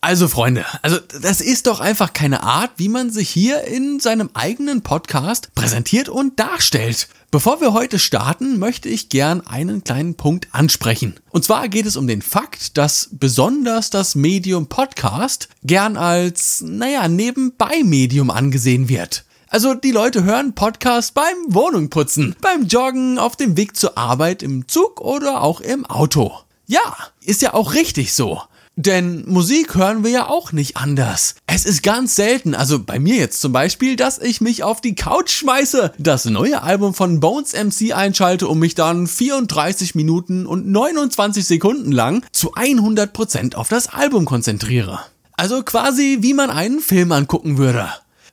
Also 0.00 0.28
Freunde, 0.28 0.64
also 0.82 0.98
das 1.20 1.40
ist 1.40 1.66
doch 1.66 1.80
einfach 1.80 2.12
keine 2.12 2.44
Art, 2.44 2.70
wie 2.76 2.88
man 2.88 3.10
sich 3.10 3.28
hier 3.28 3.64
in 3.64 3.98
seinem 3.98 4.30
eigenen 4.32 4.82
Podcast 4.82 5.52
präsentiert 5.56 6.08
und 6.08 6.38
darstellt. 6.38 7.08
Bevor 7.32 7.60
wir 7.60 7.72
heute 7.72 7.98
starten, 7.98 8.60
möchte 8.60 8.88
ich 8.88 9.08
gern 9.08 9.44
einen 9.44 9.82
kleinen 9.82 10.14
Punkt 10.14 10.46
ansprechen. 10.52 11.16
Und 11.30 11.44
zwar 11.44 11.68
geht 11.68 11.84
es 11.84 11.96
um 11.96 12.06
den 12.06 12.22
Fakt, 12.22 12.78
dass 12.78 13.08
besonders 13.10 13.90
das 13.90 14.14
Medium 14.14 14.68
Podcast 14.68 15.48
gern 15.64 15.96
als, 15.96 16.60
naja, 16.64 17.08
Nebenbei-Medium 17.08 18.30
angesehen 18.30 18.88
wird. 18.88 19.24
Also 19.48 19.74
die 19.74 19.90
Leute 19.90 20.22
hören 20.22 20.54
Podcast 20.54 21.14
beim 21.14 21.36
Wohnungputzen, 21.48 22.36
beim 22.40 22.66
Joggen, 22.66 23.18
auf 23.18 23.34
dem 23.34 23.56
Weg 23.56 23.76
zur 23.76 23.98
Arbeit, 23.98 24.44
im 24.44 24.68
Zug 24.68 25.00
oder 25.00 25.42
auch 25.42 25.60
im 25.60 25.84
Auto. 25.86 26.38
Ja, 26.68 26.96
ist 27.20 27.42
ja 27.42 27.52
auch 27.52 27.74
richtig 27.74 28.14
so. 28.14 28.40
Denn 28.80 29.24
Musik 29.26 29.74
hören 29.74 30.04
wir 30.04 30.10
ja 30.12 30.28
auch 30.28 30.52
nicht 30.52 30.76
anders. 30.76 31.34
Es 31.48 31.64
ist 31.64 31.82
ganz 31.82 32.14
selten, 32.14 32.54
also 32.54 32.78
bei 32.78 33.00
mir 33.00 33.16
jetzt 33.16 33.40
zum 33.40 33.50
Beispiel, 33.50 33.96
dass 33.96 34.20
ich 34.20 34.40
mich 34.40 34.62
auf 34.62 34.80
die 34.80 34.94
Couch 34.94 35.32
schmeiße, 35.32 35.94
das 35.98 36.26
neue 36.26 36.62
Album 36.62 36.94
von 36.94 37.18
Bones 37.18 37.54
MC 37.54 37.92
einschalte 37.92 38.46
und 38.46 38.60
mich 38.60 38.76
dann 38.76 39.08
34 39.08 39.96
Minuten 39.96 40.46
und 40.46 40.68
29 40.68 41.44
Sekunden 41.44 41.90
lang 41.90 42.24
zu 42.30 42.54
100% 42.54 43.56
auf 43.56 43.68
das 43.68 43.88
Album 43.88 44.26
konzentriere. 44.26 45.00
Also 45.32 45.64
quasi 45.64 46.18
wie 46.20 46.34
man 46.34 46.48
einen 46.48 46.78
Film 46.78 47.10
angucken 47.10 47.58
würde. 47.58 47.88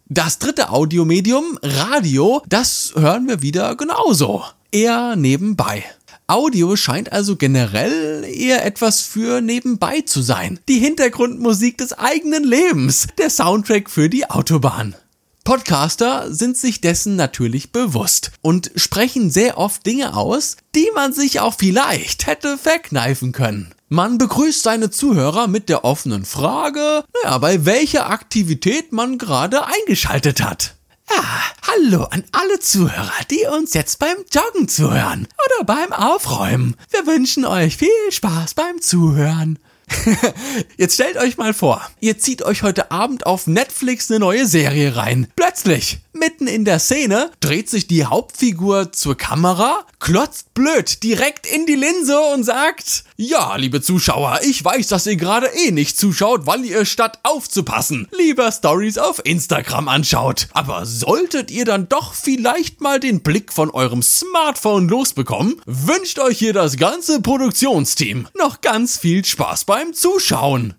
Das 0.09 0.37
dritte 0.37 0.69
Audiomedium, 0.69 1.57
Radio, 1.63 2.43
das 2.47 2.93
hören 2.95 3.27
wir 3.27 3.41
wieder 3.41 3.75
genauso. 3.75 4.43
Eher 4.71 5.15
nebenbei. 5.15 5.83
Audio 6.27 6.75
scheint 6.75 7.11
also 7.11 7.35
generell 7.35 8.23
eher 8.23 8.65
etwas 8.65 9.01
für 9.01 9.41
nebenbei 9.41 10.01
zu 10.01 10.23
sein. 10.23 10.59
Die 10.67 10.79
Hintergrundmusik 10.79 11.77
des 11.77 11.93
eigenen 11.93 12.43
Lebens, 12.43 13.07
der 13.19 13.29
Soundtrack 13.29 13.91
für 13.91 14.09
die 14.09 14.27
Autobahn. 14.27 14.95
Podcaster 15.43 16.33
sind 16.33 16.57
sich 16.57 16.81
dessen 16.81 17.15
natürlich 17.15 17.71
bewusst 17.71 18.31
und 18.41 18.71
sprechen 18.75 19.29
sehr 19.29 19.59
oft 19.59 19.85
Dinge 19.85 20.17
aus, 20.17 20.57
die 20.73 20.89
man 20.95 21.13
sich 21.13 21.39
auch 21.39 21.53
vielleicht 21.53 22.25
hätte 22.25 22.57
verkneifen 22.57 23.31
können. 23.31 23.75
Man 23.87 24.17
begrüßt 24.17 24.63
seine 24.63 24.89
Zuhörer 24.89 25.47
mit 25.47 25.69
der 25.69 25.85
offenen 25.85 26.25
Frage, 26.25 27.03
naja, 27.23 27.37
bei 27.37 27.65
welcher 27.65 28.09
Aktivität 28.09 28.91
man 28.91 29.19
gerade 29.19 29.67
eingeschaltet 29.67 30.41
hat. 30.41 30.74
Ja, 31.09 31.23
hallo 31.67 32.03
an 32.05 32.23
alle 32.31 32.59
Zuhörer, 32.59 33.11
die 33.29 33.45
uns 33.45 33.73
jetzt 33.73 33.99
beim 33.99 34.17
Joggen 34.31 34.67
zuhören 34.67 35.27
oder 35.45 35.65
beim 35.65 35.93
Aufräumen. 35.93 36.75
Wir 36.89 37.05
wünschen 37.05 37.45
euch 37.45 37.77
viel 37.77 37.89
Spaß 38.09 38.55
beim 38.55 38.81
Zuhören. 38.81 39.59
Jetzt 40.77 40.95
stellt 40.95 41.17
euch 41.17 41.37
mal 41.37 41.53
vor, 41.53 41.79
ihr 41.99 42.17
zieht 42.17 42.41
euch 42.41 42.63
heute 42.63 42.89
Abend 42.89 43.27
auf 43.27 43.45
Netflix 43.45 44.09
eine 44.09 44.19
neue 44.19 44.47
Serie 44.47 44.95
rein. 44.95 45.27
Plötzlich, 45.35 45.99
mitten 46.15 46.47
in 46.47 46.65
der 46.65 46.79
Szene, 46.79 47.31
dreht 47.39 47.69
sich 47.69 47.87
die 47.87 48.05
Hauptfigur 48.05 48.91
zur 48.91 49.15
Kamera, 49.17 49.85
klotzt 49.99 50.53
blöd 50.53 51.03
direkt 51.03 51.45
in 51.45 51.65
die 51.65 51.75
Linse 51.75 52.19
und 52.33 52.43
sagt, 52.43 53.03
ja, 53.17 53.55
liebe 53.55 53.81
Zuschauer, 53.81 54.39
ich 54.43 54.63
weiß, 54.63 54.87
dass 54.87 55.07
ihr 55.07 55.15
gerade 55.15 55.47
eh 55.47 55.71
nicht 55.71 55.97
zuschaut, 55.97 56.45
weil 56.45 56.65
ihr 56.65 56.85
statt 56.85 57.19
aufzupassen 57.23 58.07
lieber 58.17 58.51
Stories 58.51 58.97
auf 58.97 59.21
Instagram 59.23 59.87
anschaut. 59.87 60.47
Aber 60.53 60.85
solltet 60.85 61.51
ihr 61.51 61.65
dann 61.65 61.89
doch 61.89 62.13
vielleicht 62.13 62.81
mal 62.81 62.99
den 62.99 63.21
Blick 63.21 63.53
von 63.53 63.69
eurem 63.69 64.01
Smartphone 64.01 64.87
losbekommen, 64.87 65.61
wünscht 65.65 66.19
euch 66.19 66.39
hier 66.39 66.53
das 66.53 66.77
ganze 66.77 67.21
Produktionsteam 67.21 68.27
noch 68.37 68.61
ganz 68.61 68.97
viel 68.97 69.23
Spaß 69.23 69.65
beim 69.65 69.93
Zuschauen. 69.93 70.73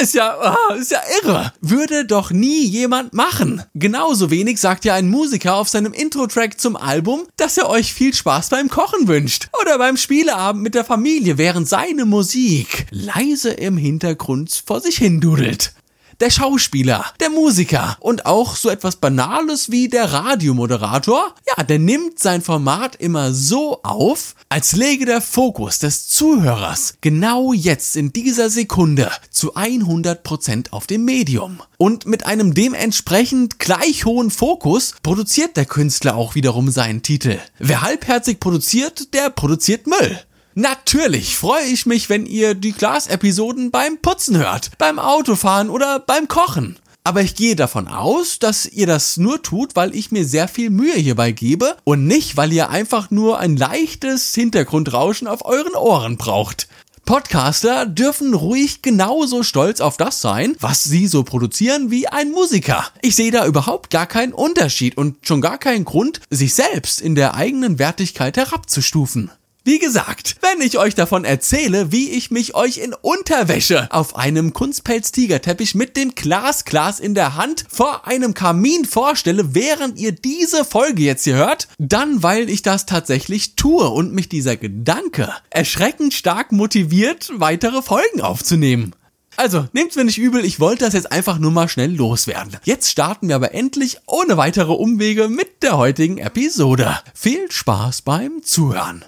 Ist 0.00 0.14
ja, 0.14 0.38
ah, 0.38 0.74
ist 0.74 0.92
ja 0.92 1.00
irre. 1.20 1.52
Würde 1.60 2.04
doch 2.04 2.30
nie 2.30 2.64
jemand 2.64 3.14
machen. 3.14 3.64
Genauso 3.74 4.30
wenig 4.30 4.60
sagt 4.60 4.84
ja 4.84 4.94
ein 4.94 5.08
Musiker 5.08 5.56
auf 5.56 5.68
seinem 5.68 5.92
Intro-Track 5.92 6.60
zum 6.60 6.76
Album, 6.76 7.26
dass 7.36 7.58
er 7.58 7.68
euch 7.68 7.92
viel 7.92 8.14
Spaß 8.14 8.50
beim 8.50 8.68
Kochen 8.68 9.08
wünscht. 9.08 9.48
Oder 9.60 9.76
beim 9.78 9.96
Spieleabend 9.96 10.62
mit 10.62 10.76
der 10.76 10.84
Familie, 10.84 11.36
während 11.36 11.68
seine 11.68 12.04
Musik 12.04 12.86
leise 12.90 13.50
im 13.50 13.76
Hintergrund 13.76 14.62
vor 14.64 14.80
sich 14.80 14.98
hindudelt 14.98 15.72
der 16.20 16.30
Schauspieler, 16.30 17.04
der 17.20 17.30
Musiker 17.30 17.96
und 18.00 18.26
auch 18.26 18.56
so 18.56 18.68
etwas 18.70 18.96
Banales 18.96 19.70
wie 19.70 19.88
der 19.88 20.12
Radiomoderator, 20.12 21.34
ja, 21.46 21.62
der 21.62 21.78
nimmt 21.78 22.18
sein 22.18 22.42
Format 22.42 22.96
immer 22.96 23.32
so 23.32 23.82
auf, 23.82 24.34
als 24.48 24.74
lege 24.74 25.04
der 25.04 25.20
Fokus 25.20 25.78
des 25.78 26.08
Zuhörers 26.08 26.94
genau 27.00 27.52
jetzt 27.52 27.96
in 27.96 28.12
dieser 28.12 28.50
Sekunde 28.50 29.10
zu 29.30 29.54
100% 29.54 30.72
auf 30.72 30.86
dem 30.86 31.04
Medium. 31.04 31.62
Und 31.76 32.06
mit 32.06 32.26
einem 32.26 32.54
dementsprechend 32.54 33.58
gleich 33.58 34.04
hohen 34.04 34.30
Fokus 34.30 34.94
produziert 35.02 35.56
der 35.56 35.66
Künstler 35.66 36.16
auch 36.16 36.34
wiederum 36.34 36.70
seinen 36.70 37.02
Titel. 37.02 37.38
Wer 37.58 37.82
halbherzig 37.82 38.40
produziert, 38.40 39.14
der 39.14 39.30
produziert 39.30 39.86
Müll. 39.86 40.18
Natürlich 40.60 41.36
freue 41.36 41.66
ich 41.66 41.86
mich, 41.86 42.08
wenn 42.08 42.26
ihr 42.26 42.54
die 42.54 42.72
Glas-Episoden 42.72 43.70
beim 43.70 43.98
Putzen 43.98 44.36
hört, 44.36 44.72
beim 44.76 44.98
Autofahren 44.98 45.70
oder 45.70 46.00
beim 46.00 46.26
Kochen. 46.26 46.80
Aber 47.04 47.22
ich 47.22 47.36
gehe 47.36 47.54
davon 47.54 47.86
aus, 47.86 48.40
dass 48.40 48.66
ihr 48.66 48.88
das 48.88 49.18
nur 49.18 49.40
tut, 49.40 49.76
weil 49.76 49.94
ich 49.94 50.10
mir 50.10 50.24
sehr 50.24 50.48
viel 50.48 50.70
Mühe 50.70 50.96
hierbei 50.96 51.30
gebe 51.30 51.76
und 51.84 52.08
nicht, 52.08 52.36
weil 52.36 52.52
ihr 52.52 52.70
einfach 52.70 53.12
nur 53.12 53.38
ein 53.38 53.56
leichtes 53.56 54.34
Hintergrundrauschen 54.34 55.28
auf 55.28 55.44
euren 55.44 55.76
Ohren 55.76 56.16
braucht. 56.16 56.66
Podcaster 57.04 57.86
dürfen 57.86 58.34
ruhig 58.34 58.82
genauso 58.82 59.44
stolz 59.44 59.80
auf 59.80 59.96
das 59.96 60.20
sein, 60.20 60.56
was 60.58 60.82
sie 60.82 61.06
so 61.06 61.22
produzieren 61.22 61.92
wie 61.92 62.08
ein 62.08 62.32
Musiker. 62.32 62.84
Ich 63.00 63.14
sehe 63.14 63.30
da 63.30 63.46
überhaupt 63.46 63.90
gar 63.90 64.06
keinen 64.06 64.32
Unterschied 64.32 64.96
und 64.96 65.24
schon 65.24 65.40
gar 65.40 65.58
keinen 65.58 65.84
Grund, 65.84 66.20
sich 66.30 66.52
selbst 66.52 67.00
in 67.00 67.14
der 67.14 67.34
eigenen 67.34 67.78
Wertigkeit 67.78 68.36
herabzustufen. 68.36 69.30
Wie 69.68 69.78
gesagt, 69.78 70.36
wenn 70.40 70.66
ich 70.66 70.78
euch 70.78 70.94
davon 70.94 71.26
erzähle, 71.26 71.92
wie 71.92 72.08
ich 72.08 72.30
mich 72.30 72.54
euch 72.54 72.78
in 72.78 72.94
Unterwäsche 72.94 73.86
auf 73.92 74.16
einem 74.16 74.54
Kunstpelz-Tigerteppich 74.54 75.74
mit 75.74 75.94
dem 75.98 76.14
Glasglas 76.14 77.00
in 77.00 77.14
der 77.14 77.34
Hand 77.34 77.66
vor 77.68 78.06
einem 78.06 78.32
Kamin 78.32 78.86
vorstelle, 78.86 79.54
während 79.54 79.98
ihr 79.98 80.12
diese 80.12 80.64
Folge 80.64 81.02
jetzt 81.02 81.24
hier 81.24 81.34
hört, 81.34 81.68
dann 81.78 82.22
weil 82.22 82.48
ich 82.48 82.62
das 82.62 82.86
tatsächlich 82.86 83.56
tue 83.56 83.90
und 83.90 84.14
mich 84.14 84.30
dieser 84.30 84.56
Gedanke 84.56 85.34
erschreckend 85.50 86.14
stark 86.14 86.50
motiviert, 86.50 87.30
weitere 87.34 87.82
Folgen 87.82 88.22
aufzunehmen. 88.22 88.94
Also, 89.36 89.68
nehmt's 89.74 89.96
mir 89.96 90.06
nicht 90.06 90.16
übel, 90.16 90.46
ich 90.46 90.60
wollte 90.60 90.86
das 90.86 90.94
jetzt 90.94 91.12
einfach 91.12 91.38
nur 91.38 91.50
mal 91.50 91.68
schnell 91.68 91.94
loswerden. 91.94 92.56
Jetzt 92.64 92.88
starten 92.88 93.28
wir 93.28 93.36
aber 93.36 93.52
endlich 93.52 93.98
ohne 94.06 94.38
weitere 94.38 94.72
Umwege 94.72 95.28
mit 95.28 95.62
der 95.62 95.76
heutigen 95.76 96.16
Episode. 96.16 96.98
Viel 97.12 97.52
Spaß 97.52 98.00
beim 98.00 98.42
Zuhören. 98.42 99.04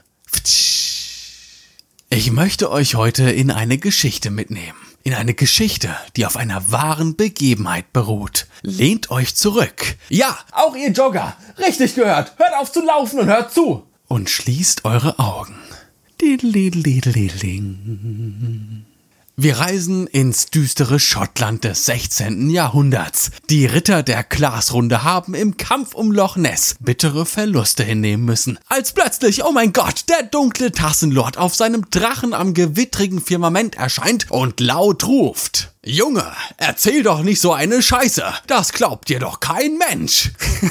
Ich 2.13 2.33
möchte 2.33 2.71
euch 2.71 2.97
heute 2.97 3.31
in 3.31 3.51
eine 3.51 3.79
Geschichte 3.79 4.31
mitnehmen. 4.31 4.77
In 5.03 5.15
eine 5.15 5.33
Geschichte, 5.33 5.89
die 6.17 6.27
auf 6.27 6.37
einer 6.37 6.71
wahren 6.71 7.17
Begebenheit 7.17 7.91
beruht. 7.93 8.47
Lehnt 8.63 9.11
euch 9.11 9.35
zurück. 9.37 9.97
Ja, 10.09 10.39
auch 10.53 10.77
ihr 10.77 10.91
Jogger. 10.91 11.37
Richtig 11.59 11.95
gehört. 11.95 12.37
Hört 12.37 12.55
auf 12.59 12.71
zu 12.73 12.85
laufen 12.85 13.21
und 13.21 13.27
hört 13.27 13.55
zu. 13.55 13.87
Und 14.09 14.29
schließt 14.29 14.85
eure 14.85 15.19
Augen. 15.19 15.55
Diddle-diddle-diddling. 16.21 18.85
Wir 19.37 19.59
reisen 19.59 20.07
ins 20.07 20.47
düstere 20.47 21.01
Schottland 21.01 21.65
des 21.65 21.87
16. 21.87 22.51
Jahrhunderts. 22.51 23.31
Die 23.49 23.65
Ritter 23.65 24.03
der 24.03 24.23
Glasrunde 24.23 25.03
haben 25.03 25.35
im 25.35 25.57
Kampf 25.57 25.95
um 25.95 26.13
Loch 26.13 26.37
Ness 26.37 26.77
bittere 26.81 27.25
Verluste 27.25 27.83
hinnehmen 27.83 28.25
müssen. 28.25 28.59
Als 28.69 28.93
plötzlich, 28.93 29.43
oh 29.45 29.53
mein 29.53 29.73
Gott, 29.73 30.05
der 30.11 30.25
dunkle 30.25 30.73
Tassenlord 30.73 31.39
auf 31.39 31.55
seinem 31.55 31.89
Drachen 31.91 32.35
am 32.35 32.53
gewittrigen 32.53 33.23
Firmament 33.23 33.77
erscheint 33.77 34.31
und 34.31 34.61
laut 34.61 35.07
ruft. 35.07 35.71
Junge, 35.83 36.31
erzähl 36.59 37.03
doch 37.03 37.23
nicht 37.23 37.41
so 37.41 37.55
eine 37.55 37.81
Scheiße. 37.81 38.23
Das 38.47 38.75
glaubt 38.75 39.09
dir 39.09 39.19
doch 39.19 39.41
kein 39.41 39.79
Mensch. 39.79 40.31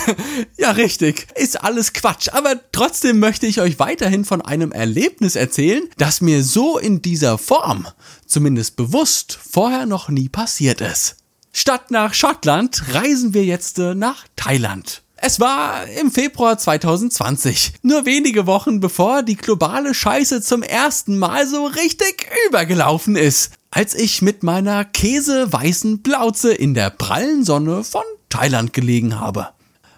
ja, 0.57 0.69
richtig. 0.69 1.25
Ist 1.33 1.63
alles 1.63 1.93
Quatsch. 1.93 2.29
Aber 2.31 2.59
trotzdem 2.71 3.17
möchte 3.17 3.47
ich 3.47 3.59
euch 3.59 3.79
weiterhin 3.79 4.23
von 4.23 4.43
einem 4.43 4.71
Erlebnis 4.71 5.35
erzählen, 5.35 5.81
das 5.97 6.21
mir 6.21 6.43
so 6.43 6.77
in 6.77 7.01
dieser 7.01 7.39
Form, 7.39 7.87
zumindest 8.29 8.77
bewusst, 8.77 9.37
vorher 9.41 9.85
noch 9.85 10.07
nie 10.07 10.29
passiert 10.29 10.79
ist. 10.79 11.17
Statt 11.51 11.91
nach 11.91 12.13
Schottland 12.13 12.93
reisen 12.93 13.33
wir 13.33 13.43
jetzt 13.43 13.79
äh, 13.79 13.95
nach 13.95 14.25
Thailand. 14.35 15.01
Es 15.17 15.41
war 15.41 15.85
im 15.87 16.11
Februar 16.11 16.57
2020, 16.57 17.73
nur 17.81 18.05
wenige 18.05 18.47
Wochen 18.47 18.79
bevor 18.79 19.21
die 19.23 19.35
globale 19.35 19.93
Scheiße 19.93 20.41
zum 20.41 20.63
ersten 20.63 21.17
Mal 21.17 21.45
so 21.45 21.65
richtig 21.65 22.29
übergelaufen 22.47 23.17
ist 23.17 23.51
als 23.71 23.95
ich 23.95 24.21
mit 24.21 24.43
meiner 24.43 24.85
käseweißen 24.85 26.01
Plauze 26.01 26.53
in 26.53 26.73
der 26.73 26.89
prallen 26.89 27.43
Sonne 27.43 27.83
von 27.83 28.03
Thailand 28.29 28.73
gelegen 28.73 29.19
habe. 29.19 29.49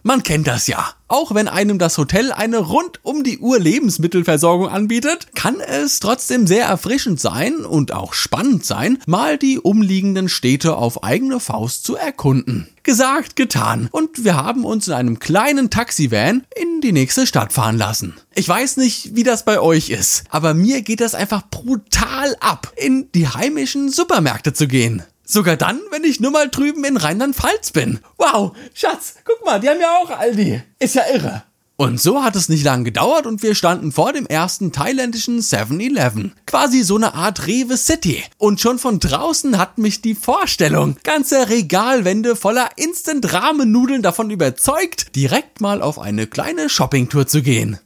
Man 0.03 0.23
kennt 0.23 0.47
das 0.47 0.65
ja. 0.67 0.93
Auch 1.07 1.35
wenn 1.35 1.47
einem 1.47 1.77
das 1.77 1.97
Hotel 1.97 2.31
eine 2.31 2.57
rund 2.57 2.99
um 3.03 3.23
die 3.23 3.37
Uhr 3.37 3.59
Lebensmittelversorgung 3.59 4.69
anbietet, 4.69 5.27
kann 5.35 5.59
es 5.59 5.99
trotzdem 5.99 6.47
sehr 6.47 6.65
erfrischend 6.65 7.19
sein 7.19 7.57
und 7.57 7.91
auch 7.91 8.13
spannend 8.13 8.65
sein, 8.65 8.97
mal 9.05 9.37
die 9.37 9.59
umliegenden 9.59 10.29
Städte 10.29 10.75
auf 10.75 11.03
eigene 11.03 11.39
Faust 11.39 11.83
zu 11.83 11.95
erkunden. 11.95 12.67
Gesagt, 12.83 13.35
getan. 13.35 13.89
Und 13.91 14.23
wir 14.23 14.37
haben 14.37 14.65
uns 14.65 14.87
in 14.87 14.93
einem 14.93 15.19
kleinen 15.19 15.69
Taxivan 15.69 16.45
in 16.59 16.81
die 16.81 16.93
nächste 16.93 17.27
Stadt 17.27 17.53
fahren 17.53 17.77
lassen. 17.77 18.15
Ich 18.33 18.47
weiß 18.47 18.77
nicht, 18.77 19.15
wie 19.15 19.23
das 19.23 19.45
bei 19.45 19.59
euch 19.59 19.89
ist, 19.89 20.23
aber 20.29 20.53
mir 20.53 20.81
geht 20.81 21.01
das 21.01 21.13
einfach 21.13 21.43
brutal 21.51 22.35
ab, 22.39 22.73
in 22.75 23.09
die 23.13 23.27
heimischen 23.27 23.91
Supermärkte 23.91 24.53
zu 24.53 24.67
gehen. 24.67 25.03
Sogar 25.31 25.55
dann, 25.55 25.79
wenn 25.91 26.03
ich 26.03 26.19
nur 26.19 26.31
mal 26.31 26.49
drüben 26.49 26.83
in 26.83 26.97
Rheinland-Pfalz 26.97 27.71
bin. 27.71 28.01
Wow, 28.17 28.51
Schatz, 28.73 29.15
guck 29.23 29.45
mal, 29.45 29.61
die 29.61 29.69
haben 29.69 29.79
ja 29.79 29.95
auch 30.03 30.09
Aldi. 30.09 30.61
Ist 30.77 30.95
ja 30.95 31.03
irre. 31.09 31.43
Und 31.77 32.01
so 32.01 32.21
hat 32.21 32.35
es 32.35 32.49
nicht 32.49 32.65
lange 32.65 32.83
gedauert 32.83 33.25
und 33.25 33.41
wir 33.41 33.55
standen 33.55 33.93
vor 33.93 34.11
dem 34.11 34.25
ersten 34.25 34.73
thailändischen 34.73 35.39
7-Eleven. 35.39 36.33
Quasi 36.45 36.83
so 36.83 36.97
eine 36.97 37.13
Art 37.13 37.47
Rewe 37.47 37.77
City. 37.77 38.21
Und 38.39 38.59
schon 38.59 38.77
von 38.77 38.99
draußen 38.99 39.57
hat 39.57 39.77
mich 39.77 40.01
die 40.01 40.15
Vorstellung, 40.15 40.97
ganze 41.05 41.47
Regalwände 41.47 42.35
voller 42.35 42.67
Instant-Ramen-Nudeln 42.75 44.01
davon 44.01 44.31
überzeugt, 44.31 45.15
direkt 45.15 45.61
mal 45.61 45.81
auf 45.81 45.97
eine 45.97 46.27
kleine 46.27 46.67
Shoppingtour 46.67 47.25
zu 47.25 47.41
gehen. 47.41 47.79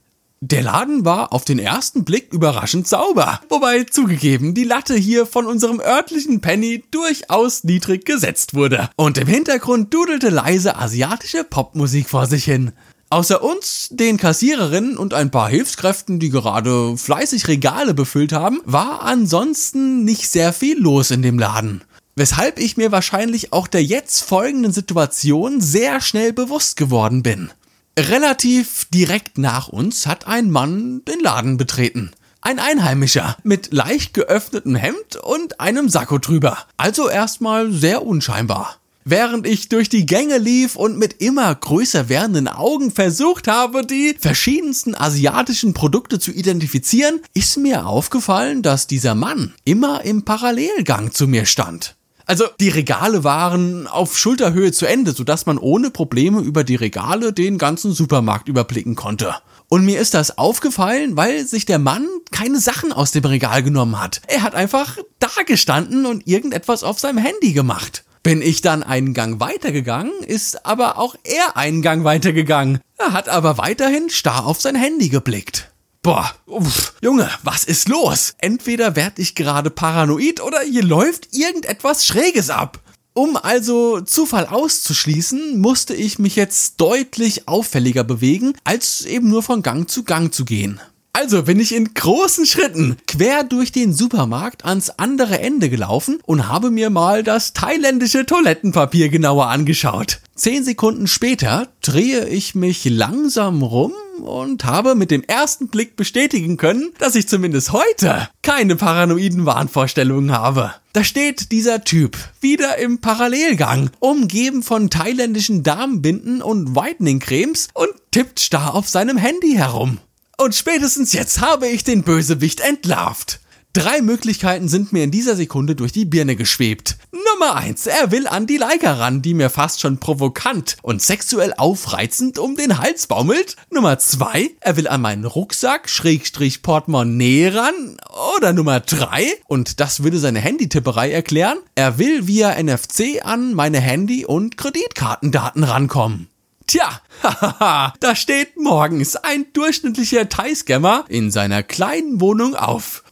Der 0.48 0.62
Laden 0.62 1.06
war 1.06 1.34
auf 1.34 1.44
den 1.44 1.58
ersten 1.58 2.06
Blick 2.06 2.32
überraschend 2.32 2.88
sauber. 2.88 3.42
Wobei 3.50 3.84
zugegeben, 3.84 4.54
die 4.54 4.64
Latte 4.64 4.94
hier 4.94 5.26
von 5.26 5.48
unserem 5.48 5.80
örtlichen 5.80 6.40
Penny 6.40 6.84
durchaus 6.92 7.64
niedrig 7.64 8.06
gesetzt 8.06 8.54
wurde. 8.54 8.88
Und 8.96 9.18
im 9.18 9.26
Hintergrund 9.28 9.92
dudelte 9.92 10.30
leise 10.30 10.78
asiatische 10.78 11.46
Popmusik 11.46 12.08
vor 12.08 12.28
sich 12.28 12.44
hin. 12.44 12.74
Außer 13.10 13.44
uns, 13.44 13.88
den 13.90 14.18
Kassiererinnen 14.18 14.98
und 14.98 15.16
ein 15.16 15.32
paar 15.32 15.50
Hilfskräften, 15.50 16.20
die 16.20 16.30
gerade 16.30 16.96
fleißig 16.96 17.48
Regale 17.48 17.96
befüllt 17.96 18.32
haben, 18.32 18.62
war 18.66 19.02
ansonsten 19.02 20.04
nicht 20.04 20.30
sehr 20.30 20.54
viel 20.54 20.80
los 20.80 21.10
in 21.10 21.24
dem 21.24 21.40
Laden. 21.40 21.84
Weshalb 22.16 22.60
ich 22.60 22.78
mir 22.78 22.92
wahrscheinlich 22.92 23.52
auch 23.52 23.68
der 23.68 23.84
jetzt 23.84 24.22
folgenden 24.22 24.74
Situation 24.74 25.60
sehr 25.60 26.02
schnell 26.02 26.34
bewusst 26.34 26.78
geworden 26.78 27.24
bin. 27.24 27.50
Relativ 27.98 28.88
direkt 28.94 29.38
nach 29.38 29.70
uns 29.70 30.06
hat 30.06 30.28
ein 30.28 30.52
Mann 30.52 31.04
den 31.06 31.22
Laden 31.22 31.56
betreten. 31.56 32.12
Ein 32.42 32.60
Einheimischer 32.60 33.38
mit 33.44 33.72
leicht 33.72 34.14
geöffnetem 34.14 34.76
Hemd 34.76 35.16
und 35.24 35.62
einem 35.62 35.88
Sakko 35.88 36.18
drüber. 36.18 36.58
Also 36.76 37.08
erstmal 37.08 37.72
sehr 37.72 38.06
unscheinbar. 38.06 38.80
Während 39.06 39.48
ich 39.48 39.70
durch 39.70 39.88
die 39.88 40.06
Gänge 40.06 40.40
lief 40.40 40.76
und 40.76 40.98
mit 40.98 41.22
immer 41.22 41.56
größer 41.56 42.10
werdenden 42.10 42.50
Augen 42.50 42.92
versucht 42.92 43.48
habe, 43.48 43.86
die 43.86 44.16
verschiedensten 44.20 44.94
asiatischen 44.94 45.74
Produkte 45.74 46.20
zu 46.20 46.32
identifizieren, 46.32 47.22
ist 47.34 47.56
mir 47.58 47.86
aufgefallen, 47.86 48.62
dass 48.62 48.88
dieser 48.88 49.16
Mann 49.16 49.54
immer 49.64 50.04
im 50.04 50.26
Parallelgang 50.26 51.14
zu 51.14 51.28
mir 51.28 51.46
stand. 51.46 51.95
Also 52.26 52.46
die 52.60 52.70
Regale 52.70 53.24
waren 53.24 53.88
auf 53.88 54.18
Schulterhöhe 54.18 54.72
zu 54.72 54.86
Ende, 54.86 55.12
sodass 55.12 55.46
man 55.46 55.58
ohne 55.58 55.92
Probleme 55.92 56.42
über 56.42 56.64
die 56.64 56.76
Regale 56.76 57.34
den 57.34 57.58
ganzen 57.58 57.94
Supermarkt 57.94 58.48
überblicken 58.48 58.96
konnte. 58.96 59.36
Und 59.68 59.86
mir 59.86 60.00
ist 60.00 60.14
das 60.14 60.38
aufgefallen, 60.38 61.18
weil 61.18 61.46
sich 61.46 61.66
der 61.66 61.80
Mann 61.80 62.08
keine 62.32 62.60
Sachen 62.60 62.92
aus 62.92 63.12
dem 63.12 63.26
Regal 63.26 63.64
genommen 63.64 64.00
hat. 64.00 64.22
Er 64.28 64.42
hat 64.42 64.56
einfach 64.56 64.98
da 65.20 65.30
gestanden 65.46 66.06
und 66.06 66.28
irgendetwas 66.28 66.84
auf 66.84 67.00
seinem 67.00 67.18
Handy 67.18 67.54
gemacht. 67.54 68.04
Bin 68.24 68.42
ich 68.42 68.62
dann 68.62 68.82
einen 68.82 69.14
Gang 69.14 69.40
weitergegangen, 69.40 70.12
ist 70.26 70.66
aber 70.66 70.98
auch 70.98 71.16
er 71.24 71.58
einen 71.58 71.84
Gang 71.84 72.04
weitergegangen. 72.04 72.80
Er 72.98 73.14
hat 73.14 73.30
aber 73.30 73.60
weiterhin 73.60 74.10
starr 74.10 74.48
auf 74.48 74.62
sein 74.62 74.76
Handy 74.76 75.10
geblickt. 75.10 75.72
Boah, 76.06 76.36
uff, 76.46 76.94
Junge, 77.02 77.28
was 77.42 77.64
ist 77.64 77.90
los? 77.90 78.36
Entweder 78.38 78.96
werd 78.96 79.18
ich 79.18 79.34
gerade 79.34 79.72
paranoid 79.72 80.40
oder 80.40 80.60
hier 80.62 80.84
läuft 80.84 81.36
irgendetwas 81.36 82.06
Schräges 82.06 82.52
ab. 82.52 82.80
Um 83.16 83.36
also 83.38 84.02
Zufall 84.02 84.46
auszuschließen, 84.46 85.60
musste 85.60 85.96
ich 85.96 86.20
mich 86.20 86.36
jetzt 86.36 86.80
deutlich 86.80 87.48
auffälliger 87.48 88.04
bewegen, 88.04 88.54
als 88.64 89.04
eben 89.04 89.30
nur 89.30 89.42
von 89.42 89.64
Gang 89.64 89.90
zu 89.90 90.04
Gang 90.04 90.32
zu 90.32 90.46
gehen. 90.46 90.80
Also 91.18 91.44
bin 91.44 91.62
ich 91.62 91.74
in 91.74 91.94
großen 91.94 92.46
Schritten 92.46 92.98
quer 93.08 93.46
durch 93.46 93.72
den 93.72 93.94
Supermarkt 93.94 94.66
ans 94.66 94.90
andere 94.90 95.40
Ende 95.40 95.70
gelaufen 95.70 96.20
und 96.26 96.50
habe 96.50 96.72
mir 96.72 96.90
mal 96.90 97.24
das 97.24 97.54
thailändische 97.54 98.26
Toilettenpapier 98.26 99.08
genauer 99.08 99.48
angeschaut. 99.48 100.20
Zehn 100.36 100.66
Sekunden 100.66 101.08
später 101.08 101.70
drehe 101.82 102.28
ich 102.28 102.54
mich 102.54 102.84
langsam 102.84 103.64
rum 103.64 103.94
und 104.26 104.66
habe 104.66 104.94
mit 104.96 105.10
dem 105.10 105.24
ersten 105.24 105.70
Blick 105.70 105.96
bestätigen 105.96 106.58
können, 106.58 106.92
dass 107.00 107.16
ich 107.16 107.30
zumindest 107.30 107.72
heute 107.72 108.28
keine 108.42 108.76
paranoiden 108.76 109.46
Wahnvorstellungen 109.46 110.34
habe. 110.34 110.74
Da 110.92 111.06
steht 111.06 111.54
dieser 111.54 111.86
Typ 111.86 112.18
wieder 112.42 112.78
im 112.78 113.00
Parallelgang, 113.00 113.90
umgeben 114.00 114.64
von 114.64 114.90
thailändischen 114.90 115.64
Damenbinden 115.64 116.42
und 116.42 116.76
Whitening-Cremes 116.76 117.70
und 117.74 117.90
tippt 118.12 118.42
starr 118.42 118.76
auf 118.76 118.90
seinem 118.90 119.16
Handy 119.16 119.54
herum. 119.54 120.00
Und 120.38 120.56
spätestens 120.56 121.14
jetzt 121.14 121.42
habe 121.42 121.68
ich 121.68 121.84
den 121.84 122.04
Bösewicht 122.04 122.60
entlarvt. 122.60 123.40
Drei 123.76 124.02
Möglichkeiten 124.02 124.70
sind 124.70 124.94
mir 124.94 125.04
in 125.04 125.12
dieser 125.12 125.36
Sekunde 125.36 125.76
durch 125.76 125.92
die 125.92 126.06
Birne 126.06 126.38
geschwebt. 126.38 126.98
Nummer 127.12 127.56
eins: 127.56 127.86
Er 127.88 128.10
will 128.10 128.26
an 128.26 128.48
die 128.48 128.56
Leica 128.56 128.94
ran, 128.94 129.22
die 129.22 129.34
mir 129.34 129.50
fast 129.50 129.82
schon 129.82 130.00
provokant 130.00 130.78
und 130.82 131.02
sexuell 131.02 131.54
aufreizend 131.58 132.40
um 132.40 132.56
den 132.56 132.78
Hals 132.78 133.08
baumelt. 133.08 133.58
Nummer 133.70 134.00
zwei: 134.00 134.52
Er 134.62 134.78
will 134.78 134.88
an 134.88 135.02
meinen 135.02 135.26
Rucksack, 135.26 135.90
Schrägstrich 135.90 136.62
Portemonnaie 136.62 137.50
ran. 137.50 137.98
Oder 138.38 138.54
Nummer 138.54 138.80
drei, 138.80 139.26
und 139.48 139.82
das 139.82 140.04
würde 140.04 140.20
seine 140.20 140.40
Handytipperei 140.40 141.12
erklären, 141.12 141.58
er 141.76 141.98
will 141.98 142.28
via 142.28 142.56
NFC 142.62 143.26
an 143.26 143.54
meine 143.54 143.82
Handy- 143.82 144.26
und 144.26 144.56
Kreditkartendaten 144.56 145.66
rankommen. 145.66 146.30
Tja, 146.68 147.02
hahaha, 147.24 147.94
da 148.00 148.16
steht 148.16 148.58
morgens 148.58 149.16
ein 149.16 149.46
durchschnittlicher 149.54 150.30
Thai-Scammer 150.30 151.06
in 151.10 151.32
seiner 151.32 151.64
kleinen 151.64 152.20
Wohnung 152.20 152.56
auf. 152.56 153.04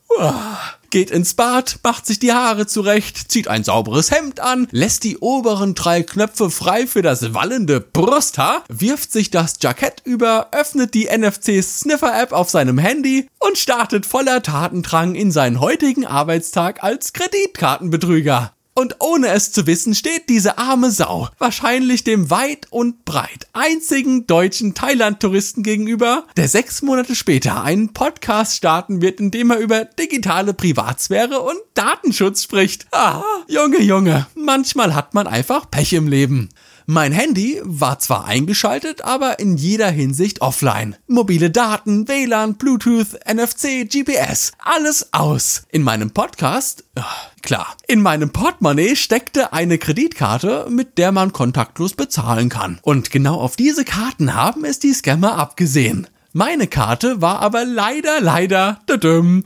Geht 0.89 1.09
ins 1.09 1.33
Bad, 1.33 1.79
macht 1.81 2.05
sich 2.05 2.19
die 2.19 2.33
Haare 2.33 2.67
zurecht, 2.67 3.31
zieht 3.31 3.47
ein 3.47 3.63
sauberes 3.63 4.11
Hemd 4.11 4.39
an, 4.39 4.67
lässt 4.69 5.03
die 5.03 5.17
oberen 5.17 5.73
drei 5.73 6.03
Knöpfe 6.03 6.51
frei 6.51 6.85
für 6.85 7.01
das 7.01 7.33
wallende 7.33 7.79
Brusthaar, 7.79 8.63
wirft 8.69 9.11
sich 9.11 9.31
das 9.31 9.55
Jackett 9.59 10.01
über, 10.03 10.49
öffnet 10.51 10.93
die 10.93 11.05
NFC 11.05 11.63
Sniffer 11.63 12.19
App 12.21 12.31
auf 12.31 12.51
seinem 12.51 12.77
Handy 12.77 13.27
und 13.39 13.57
startet 13.57 14.05
voller 14.05 14.43
Tatendrang 14.43 15.15
in 15.15 15.31
seinen 15.31 15.59
heutigen 15.59 16.05
Arbeitstag 16.05 16.83
als 16.83 17.13
Kreditkartenbetrüger. 17.13 18.53
Und 18.75 18.95
ohne 18.99 19.27
es 19.27 19.51
zu 19.51 19.67
wissen, 19.67 19.93
steht 19.93 20.29
diese 20.29 20.57
arme 20.57 20.89
Sau 20.89 21.29
wahrscheinlich 21.37 22.03
dem 22.03 22.29
weit 22.29 22.67
und 22.71 23.05
breit 23.05 23.47
einzigen 23.53 24.25
deutschen 24.25 24.73
Thailand-Touristen 24.73 25.61
gegenüber, 25.61 26.25
der 26.37 26.47
sechs 26.47 26.81
Monate 26.81 27.15
später 27.15 27.63
einen 27.63 27.93
Podcast 27.93 28.55
starten 28.55 29.01
wird, 29.01 29.19
in 29.19 29.29
dem 29.29 29.51
er 29.51 29.59
über 29.59 29.85
digitale 29.85 30.53
Privatsphäre 30.55 31.39
und 31.39 31.57
Datenschutz 31.75 32.43
spricht. 32.43 32.87
Ah, 32.91 33.21
Junge, 33.47 33.81
Junge, 33.81 34.25
manchmal 34.33 34.95
hat 34.95 35.13
man 35.13 35.27
einfach 35.27 35.69
Pech 35.69 35.93
im 35.93 36.07
Leben. 36.07 36.49
Mein 36.85 37.13
Handy 37.13 37.61
war 37.63 37.99
zwar 37.99 38.25
eingeschaltet, 38.25 39.03
aber 39.03 39.39
in 39.39 39.55
jeder 39.55 39.89
Hinsicht 39.89 40.41
offline. 40.41 40.97
Mobile 41.07 41.49
Daten, 41.49 42.09
WLAN, 42.09 42.55
Bluetooth, 42.55 43.19
NFC, 43.25 43.87
GPS, 43.89 44.51
alles 44.57 45.13
aus. 45.13 45.63
In 45.69 45.83
meinem 45.83 46.11
Podcast, 46.11 46.83
oh, 46.97 47.01
klar, 47.43 47.75
in 47.87 48.01
meinem 48.01 48.31
Portemonnaie 48.31 48.95
steckte 48.95 49.53
eine 49.53 49.77
Kreditkarte, 49.77 50.67
mit 50.69 50.97
der 50.97 51.11
man 51.11 51.33
kontaktlos 51.33 51.93
bezahlen 51.93 52.49
kann. 52.49 52.79
Und 52.81 53.11
genau 53.11 53.35
auf 53.39 53.55
diese 53.55 53.85
Karten 53.85 54.33
haben 54.33 54.65
es 54.65 54.79
die 54.79 54.93
Scammer 54.93 55.37
abgesehen. 55.37 56.07
Meine 56.31 56.65
Karte 56.65 57.21
war 57.21 57.41
aber 57.41 57.63
leider, 57.63 58.19
leider 58.19 58.79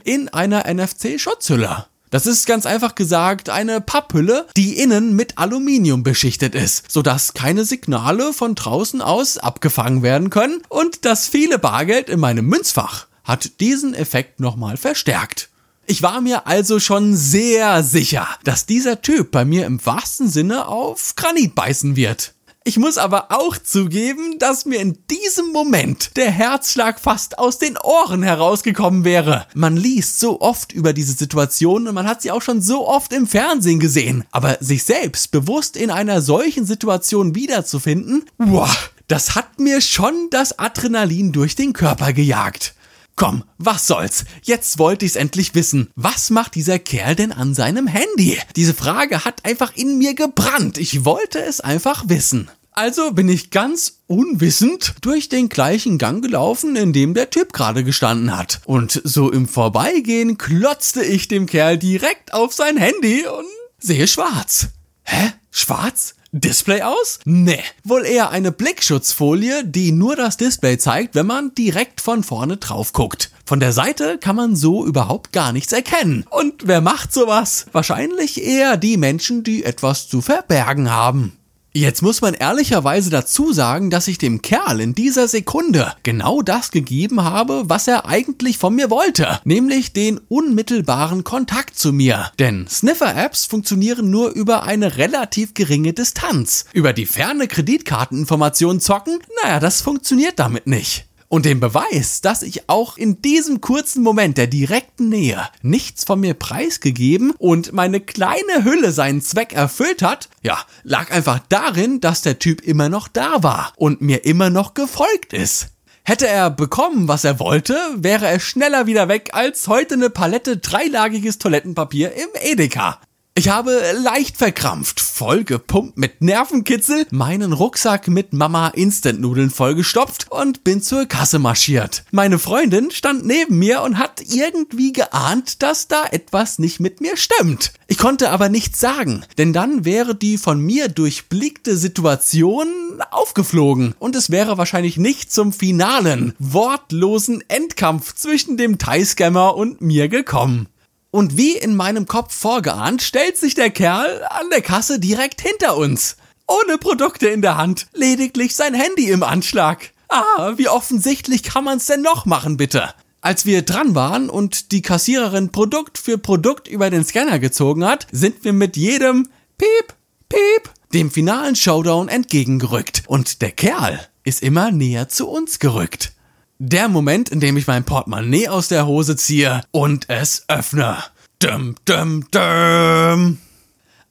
in 0.04 0.30
einer 0.30 0.64
NFC-Schutzhülle. 0.72 1.84
Das 2.10 2.24
ist 2.24 2.46
ganz 2.46 2.64
einfach 2.64 2.94
gesagt 2.94 3.50
eine 3.50 3.82
Papphülle, 3.82 4.46
die 4.56 4.78
innen 4.78 5.14
mit 5.14 5.36
Aluminium 5.36 6.02
beschichtet 6.02 6.54
ist, 6.54 6.90
sodass 6.90 7.34
keine 7.34 7.66
Signale 7.66 8.32
von 8.32 8.54
draußen 8.54 9.02
aus 9.02 9.36
abgefangen 9.36 10.02
werden 10.02 10.30
können 10.30 10.62
und 10.70 11.04
das 11.04 11.28
viele 11.28 11.58
Bargeld 11.58 12.08
in 12.08 12.20
meinem 12.20 12.46
Münzfach 12.46 13.06
hat 13.24 13.60
diesen 13.60 13.92
Effekt 13.92 14.40
nochmal 14.40 14.78
verstärkt. 14.78 15.50
Ich 15.90 16.02
war 16.02 16.20
mir 16.20 16.46
also 16.46 16.80
schon 16.80 17.16
sehr 17.16 17.82
sicher, 17.82 18.28
dass 18.44 18.66
dieser 18.66 19.00
Typ 19.00 19.30
bei 19.30 19.46
mir 19.46 19.64
im 19.64 19.84
wahrsten 19.86 20.28
Sinne 20.28 20.68
auf 20.68 21.16
Granit 21.16 21.54
beißen 21.54 21.96
wird. 21.96 22.34
Ich 22.64 22.76
muss 22.76 22.98
aber 22.98 23.28
auch 23.30 23.56
zugeben, 23.56 24.38
dass 24.38 24.66
mir 24.66 24.80
in 24.80 24.98
diesem 25.10 25.50
Moment 25.50 26.14
der 26.18 26.30
Herzschlag 26.30 27.00
fast 27.00 27.38
aus 27.38 27.56
den 27.56 27.78
Ohren 27.78 28.22
herausgekommen 28.22 29.04
wäre. 29.04 29.46
Man 29.54 29.78
liest 29.78 30.20
so 30.20 30.42
oft 30.42 30.74
über 30.74 30.92
diese 30.92 31.14
Situation 31.14 31.88
und 31.88 31.94
man 31.94 32.06
hat 32.06 32.20
sie 32.20 32.32
auch 32.32 32.42
schon 32.42 32.60
so 32.60 32.86
oft 32.86 33.14
im 33.14 33.26
Fernsehen 33.26 33.80
gesehen. 33.80 34.24
Aber 34.30 34.58
sich 34.60 34.84
selbst 34.84 35.30
bewusst 35.30 35.74
in 35.74 35.90
einer 35.90 36.20
solchen 36.20 36.66
Situation 36.66 37.34
wiederzufinden, 37.34 38.26
wow, 38.36 38.90
Das 39.08 39.34
hat 39.34 39.58
mir 39.58 39.80
schon 39.80 40.28
das 40.30 40.58
Adrenalin 40.58 41.32
durch 41.32 41.56
den 41.56 41.72
Körper 41.72 42.12
gejagt. 42.12 42.74
Komm, 43.18 43.42
was 43.58 43.88
soll's? 43.88 44.26
Jetzt 44.44 44.78
wollte 44.78 45.04
ich's 45.04 45.16
endlich 45.16 45.56
wissen. 45.56 45.90
Was 45.96 46.30
macht 46.30 46.54
dieser 46.54 46.78
Kerl 46.78 47.16
denn 47.16 47.32
an 47.32 47.52
seinem 47.52 47.88
Handy? 47.88 48.38
Diese 48.54 48.74
Frage 48.74 49.24
hat 49.24 49.44
einfach 49.44 49.74
in 49.74 49.98
mir 49.98 50.14
gebrannt. 50.14 50.78
Ich 50.78 51.04
wollte 51.04 51.40
es 51.40 51.60
einfach 51.60 52.08
wissen. 52.08 52.48
Also 52.70 53.10
bin 53.10 53.28
ich 53.28 53.50
ganz 53.50 54.02
unwissend 54.06 54.94
durch 55.00 55.28
den 55.28 55.48
gleichen 55.48 55.98
Gang 55.98 56.22
gelaufen, 56.22 56.76
in 56.76 56.92
dem 56.92 57.12
der 57.12 57.28
Typ 57.28 57.52
gerade 57.52 57.82
gestanden 57.82 58.38
hat. 58.38 58.60
Und 58.66 59.02
so 59.02 59.32
im 59.32 59.48
Vorbeigehen 59.48 60.38
klotzte 60.38 61.02
ich 61.02 61.26
dem 61.26 61.46
Kerl 61.46 61.76
direkt 61.76 62.32
auf 62.32 62.52
sein 62.52 62.76
Handy 62.76 63.26
und 63.26 63.48
sehe 63.80 64.06
schwarz. 64.06 64.68
Hä? 65.02 65.32
Schwarz? 65.50 66.14
Display 66.32 66.82
aus? 66.82 67.20
Nee, 67.24 67.62
wohl 67.84 68.04
eher 68.04 68.28
eine 68.30 68.52
Blickschutzfolie, 68.52 69.64
die 69.64 69.92
nur 69.92 70.14
das 70.14 70.36
Display 70.36 70.76
zeigt, 70.76 71.14
wenn 71.14 71.26
man 71.26 71.54
direkt 71.54 72.02
von 72.02 72.22
vorne 72.22 72.58
drauf 72.58 72.92
guckt. 72.92 73.30
Von 73.46 73.60
der 73.60 73.72
Seite 73.72 74.18
kann 74.18 74.36
man 74.36 74.54
so 74.54 74.84
überhaupt 74.84 75.32
gar 75.32 75.52
nichts 75.52 75.72
erkennen. 75.72 76.26
Und 76.28 76.66
wer 76.66 76.82
macht 76.82 77.14
sowas? 77.14 77.64
Wahrscheinlich 77.72 78.44
eher 78.44 78.76
die 78.76 78.98
Menschen, 78.98 79.42
die 79.42 79.64
etwas 79.64 80.06
zu 80.06 80.20
verbergen 80.20 80.90
haben. 80.90 81.37
Jetzt 81.78 82.02
muss 82.02 82.20
man 82.20 82.34
ehrlicherweise 82.34 83.08
dazu 83.08 83.52
sagen, 83.52 83.88
dass 83.88 84.08
ich 84.08 84.18
dem 84.18 84.42
Kerl 84.42 84.80
in 84.80 84.96
dieser 84.96 85.28
Sekunde 85.28 85.94
genau 86.02 86.42
das 86.42 86.72
gegeben 86.72 87.22
habe, 87.22 87.62
was 87.66 87.86
er 87.86 88.04
eigentlich 88.04 88.58
von 88.58 88.74
mir 88.74 88.90
wollte, 88.90 89.38
nämlich 89.44 89.92
den 89.92 90.18
unmittelbaren 90.18 91.22
Kontakt 91.22 91.78
zu 91.78 91.92
mir. 91.92 92.32
Denn 92.40 92.66
Sniffer-Apps 92.66 93.46
funktionieren 93.46 94.10
nur 94.10 94.30
über 94.30 94.64
eine 94.64 94.96
relativ 94.96 95.54
geringe 95.54 95.92
Distanz. 95.92 96.64
Über 96.72 96.92
die 96.92 97.06
ferne 97.06 97.46
Kreditkarteninformation 97.46 98.80
zocken, 98.80 99.20
naja, 99.44 99.60
das 99.60 99.80
funktioniert 99.80 100.40
damit 100.40 100.66
nicht. 100.66 101.07
Und 101.30 101.44
den 101.44 101.60
Beweis, 101.60 102.22
dass 102.22 102.42
ich 102.42 102.70
auch 102.70 102.96
in 102.96 103.20
diesem 103.20 103.60
kurzen 103.60 104.02
Moment 104.02 104.38
der 104.38 104.46
direkten 104.46 105.10
Nähe 105.10 105.48
nichts 105.60 106.04
von 106.04 106.20
mir 106.20 106.32
preisgegeben 106.32 107.32
und 107.38 107.72
meine 107.74 108.00
kleine 108.00 108.64
Hülle 108.64 108.92
seinen 108.92 109.20
Zweck 109.20 109.52
erfüllt 109.52 110.00
hat, 110.00 110.30
ja, 110.42 110.58
lag 110.84 111.10
einfach 111.10 111.40
darin, 111.50 112.00
dass 112.00 112.22
der 112.22 112.38
Typ 112.38 112.62
immer 112.62 112.88
noch 112.88 113.08
da 113.08 113.42
war 113.42 113.74
und 113.76 114.00
mir 114.00 114.24
immer 114.24 114.48
noch 114.48 114.72
gefolgt 114.72 115.34
ist. 115.34 115.68
Hätte 116.02 116.26
er 116.26 116.48
bekommen, 116.48 117.08
was 117.08 117.24
er 117.24 117.38
wollte, 117.38 117.76
wäre 117.96 118.26
er 118.26 118.40
schneller 118.40 118.86
wieder 118.86 119.08
weg 119.08 119.28
als 119.34 119.68
heute 119.68 119.96
eine 119.96 120.08
Palette 120.08 120.56
dreilagiges 120.56 121.36
Toilettenpapier 121.36 122.14
im 122.14 122.28
Edeka. 122.40 122.98
Ich 123.38 123.50
habe 123.50 123.80
leicht 124.02 124.36
verkrampft, 124.36 124.98
vollgepumpt 124.98 125.96
mit 125.96 126.20
Nervenkitzel, 126.20 127.06
meinen 127.12 127.52
Rucksack 127.52 128.08
mit 128.08 128.32
Mama 128.32 128.66
Instant-Nudeln 128.66 129.50
vollgestopft 129.50 130.26
und 130.28 130.64
bin 130.64 130.82
zur 130.82 131.06
Kasse 131.06 131.38
marschiert. 131.38 132.02
Meine 132.10 132.40
Freundin 132.40 132.90
stand 132.90 133.24
neben 133.24 133.56
mir 133.60 133.82
und 133.82 133.96
hat 133.96 134.22
irgendwie 134.28 134.92
geahnt, 134.92 135.62
dass 135.62 135.86
da 135.86 136.04
etwas 136.10 136.58
nicht 136.58 136.80
mit 136.80 137.00
mir 137.00 137.16
stimmt. 137.16 137.74
Ich 137.86 137.98
konnte 137.98 138.30
aber 138.30 138.48
nichts 138.48 138.80
sagen, 138.80 139.24
denn 139.38 139.52
dann 139.52 139.84
wäre 139.84 140.16
die 140.16 140.36
von 140.36 140.60
mir 140.60 140.88
durchblickte 140.88 141.76
Situation 141.76 142.66
aufgeflogen 143.12 143.94
und 144.00 144.16
es 144.16 144.30
wäre 144.30 144.58
wahrscheinlich 144.58 144.96
nicht 144.96 145.32
zum 145.32 145.52
finalen, 145.52 146.34
wortlosen 146.40 147.44
Endkampf 147.46 148.16
zwischen 148.16 148.56
dem 148.56 148.78
Thai-Scammer 148.78 149.54
und 149.54 149.80
mir 149.80 150.08
gekommen. 150.08 150.66
Und 151.10 151.36
wie 151.36 151.56
in 151.56 151.74
meinem 151.74 152.06
Kopf 152.06 152.34
vorgeahnt, 152.34 153.02
stellt 153.02 153.36
sich 153.38 153.54
der 153.54 153.70
Kerl 153.70 154.24
an 154.28 154.50
der 154.50 154.60
Kasse 154.60 155.00
direkt 155.00 155.40
hinter 155.40 155.76
uns. 155.76 156.16
Ohne 156.46 156.78
Produkte 156.78 157.28
in 157.28 157.42
der 157.42 157.56
Hand, 157.56 157.86
lediglich 157.94 158.54
sein 158.54 158.74
Handy 158.74 159.10
im 159.10 159.22
Anschlag. 159.22 159.90
Ah, 160.08 160.52
wie 160.56 160.68
offensichtlich 160.68 161.42
kann 161.42 161.64
man's 161.64 161.86
denn 161.86 162.02
noch 162.02 162.26
machen, 162.26 162.56
bitte? 162.56 162.94
Als 163.20 163.46
wir 163.46 163.62
dran 163.62 163.94
waren 163.94 164.30
und 164.30 164.72
die 164.72 164.82
Kassiererin 164.82 165.50
Produkt 165.50 165.98
für 165.98 166.18
Produkt 166.18 166.68
über 166.68 166.88
den 166.88 167.04
Scanner 167.04 167.38
gezogen 167.38 167.84
hat, 167.84 168.06
sind 168.12 168.44
wir 168.44 168.52
mit 168.52 168.76
jedem 168.76 169.28
Piep, 169.58 169.94
Piep 170.28 170.70
dem 170.92 171.10
finalen 171.10 171.56
Showdown 171.56 172.08
entgegengerückt. 172.08 173.02
Und 173.06 173.42
der 173.42 173.50
Kerl 173.50 174.00
ist 174.24 174.42
immer 174.42 174.70
näher 174.70 175.08
zu 175.08 175.28
uns 175.28 175.58
gerückt. 175.58 176.12
Der 176.60 176.88
Moment, 176.88 177.28
in 177.28 177.38
dem 177.38 177.56
ich 177.56 177.68
mein 177.68 177.84
Portemonnaie 177.84 178.48
aus 178.48 178.66
der 178.66 178.84
Hose 178.84 179.14
ziehe 179.14 179.62
und 179.70 180.08
es 180.08 180.44
öffne. 180.48 180.96
Dum, 181.38 181.76
dum, 181.84 182.24
dum. 182.32 183.38